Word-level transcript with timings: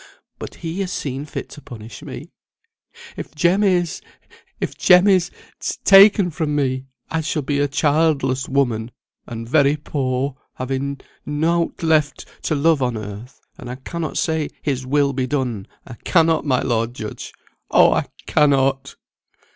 But 0.39 0.55
He 0.55 0.79
has 0.79 0.91
seen 0.91 1.25
fit 1.25 1.47
to 1.49 1.61
punish 1.61 2.01
me. 2.01 2.31
If 3.15 3.35
Jem 3.35 3.61
is 3.63 4.01
if 4.59 4.75
Jem 4.75 5.07
is 5.07 5.29
taken 5.83 6.31
from 6.31 6.55
me, 6.55 6.87
I 7.11 7.21
shall 7.21 7.43
be 7.43 7.59
a 7.59 7.67
childless 7.67 8.49
woman; 8.49 8.89
and 9.27 9.47
very 9.47 9.77
poor, 9.77 10.37
having 10.55 11.01
nought 11.23 11.83
left 11.83 12.25
to 12.45 12.55
love 12.55 12.81
on 12.81 12.97
earth, 12.97 13.39
and 13.59 13.69
I 13.69 13.75
cannot 13.75 14.17
say 14.17 14.49
'His 14.63 14.87
will 14.87 15.13
be 15.13 15.27
done.' 15.27 15.67
I 15.85 15.93
cannot, 16.03 16.45
my 16.47 16.63
lord 16.63 16.95
judge, 16.95 17.31
oh, 17.69 17.91
I 17.93 18.07
cannot." 18.25 18.95